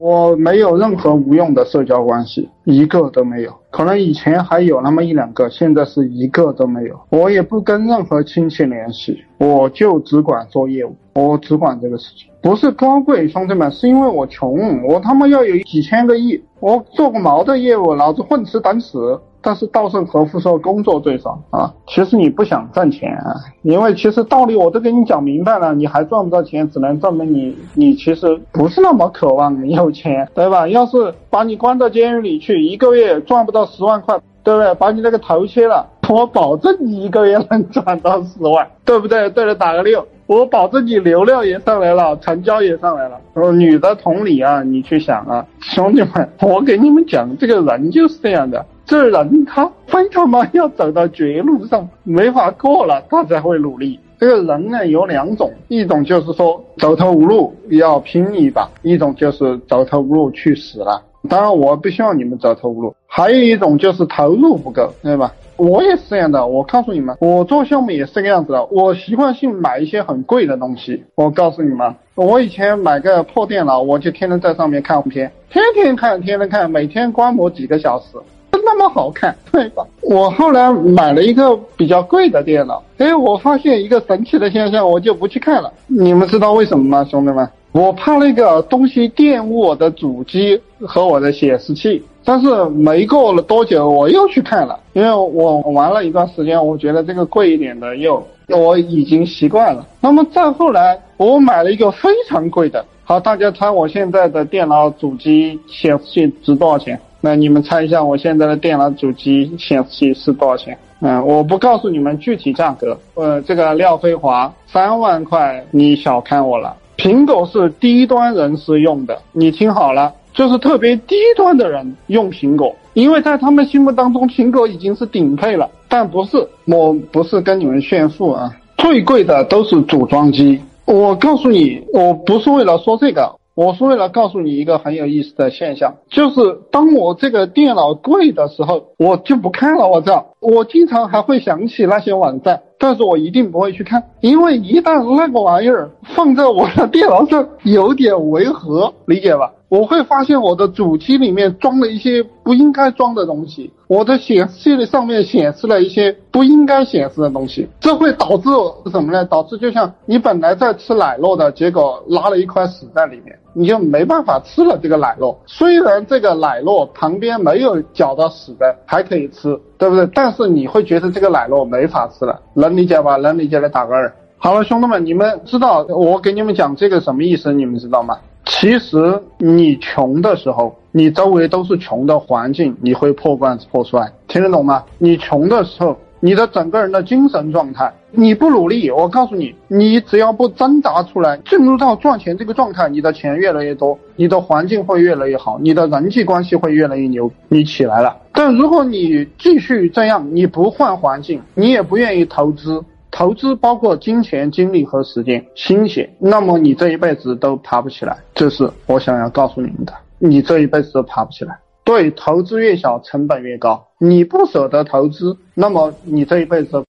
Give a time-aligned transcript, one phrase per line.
[0.00, 3.52] 我没有任何无用的社交关系，一个都没有。
[3.70, 6.98] 可能以前还有那么一两个，现在是一个都没有。
[7.10, 12.30] 我也不跟任何亲戚联系，我就只管做业务，我只管这个事情。
[12.40, 19.20] 不是高贵，兄弟们，是因为我穷，我他妈要有几千个亿，我做个毛的业务，老子混吃等死。
[19.42, 30.68] 但是稻盛和夫说工作最爽啊，其实你不想赚钱，啊，因为其实道理我都给你讲明白了，你还赚不到钱，只能证明你你其实不是那么渴望有钱，对吧？
[30.68, 34.74] 要是把你关到监狱里去，一个月赚不到十万块，对不对？
[34.74, 39.30] 把你那个头切了，我保证你一个月能赚到十万，对不对？
[39.30, 43.18] 对了，打个六，我保证你流量也上来了，成交也上来了。
[43.34, 48.64] 哦，女的同理啊，你去想啊，兄弟们，我给你们讲，这个人就是这样的。
[48.90, 54.00] 这人他非他妈要走到绝路上没法过了，他才会努力。
[54.18, 61.00] 这个人呢有两种，一种就是说走投无路要拼一把，一种就是走投无路去死了。
[61.28, 65.32] 当然我不希望你们走投无路，还有一种就是投入不够，对吧？
[65.56, 66.44] 我也是这样的。
[66.44, 68.64] 我告诉你们，我做项目也是这个样子的。
[68.72, 71.04] 我习惯性买一些很贵的东西。
[71.14, 78.18] 我告诉你们，我以前买个破电脑，我就天天在上面看片，天天看，天天看，每天观摩几个小时。
[78.64, 79.84] 那么好看，对吧？
[80.02, 85.72] 我后来买了一个比较贵的电脑，哎，我发现一个神奇的现象，我就不去看了。
[85.86, 87.48] 你们知道为什么吗，兄弟们？
[87.72, 92.02] 我怕那个东西玷污我的主机和我的显示器。
[92.22, 99.86] 但是没过了多久，我又去看了，因为我玩了一段时间，我觉得这个贵一点的又我已经习惯了。
[100.00, 102.84] 那么再后来，我买了一个非常贵的。
[103.04, 107.00] 好，大家猜我现在的电脑主机显示器值多少钱？
[107.20, 110.76] 那你们猜一下，我现在的电脑主机显示器是多少钱？
[111.00, 112.98] 嗯，我不告诉你们具体价格。
[113.14, 116.76] 呃，这个廖飞华三万块，你小看我了。
[116.96, 125.70] 苹果是低端人士用的，你听好了，就是特别低端的人用苹果，因为在他们心目当中，苹果已经是顶配了。
[125.88, 130.60] 但不是，我不是跟你们炫富啊，最贵的都是组装机。
[130.84, 133.39] 我告诉你，我不是为了说这个。
[133.60, 139.86] 我是为了告诉你一个很有意思的现象，就是当我这个电脑贵的时候，我就不看了。
[139.86, 149.52] 我操，我经常还会想起那些网站，但是我一定不会去看，因为一旦那个玩意儿放在我的电脑上，有点违和，理解吧？
[149.68, 158.48] 我会发现我的主机里面装了一些不应该装的东西，我的显示器的上面显示了一些不应该显示的东西，这会导致
[158.90, 159.22] 什么呢？
[159.26, 165.36] 导致就像你本来在吃奶酪的，结果拉了一块屎在里面，你就没办法吃了这个奶酪。
[165.46, 170.08] 虽然这个奶酪旁边没有搅到屎的，还可以吃，对不对？
[170.14, 173.16] 但是你会觉得这个奶酪没法吃了，能理解吧？
[173.16, 174.12] 能理解的打个二。
[174.38, 177.52] 好了，兄弟们，你们知道我给你们讲这个什么意思？
[177.52, 178.16] 你们知道吗？
[178.46, 184.82] 其实你穷的时候，你周围都是穷的环境，你会破罐子破摔，听得懂吗？
[184.96, 198.16] 你穷的时候，你的整个人的精神状态，你不努力，我告诉你，你只要不挣扎出来，进入到赚钱这个状态，你的钱越来越多，你的环境会越来越好，你的人际关系会越来越牛，你起来了。
[198.32, 202.84] 但如果你继续这样，你不换环境，你也不愿意投资。
[203.12, 208.16] 投资包括金钱、精力和时间、心血，那么你这一辈子都爬不起来。
[208.34, 211.58] 这是我想要告诉你们的，你这一辈子都爬不起来。
[211.90, 213.88] 对，投资越小，成本越高。
[213.98, 216.84] 你不舍得投资，那么你这一辈子。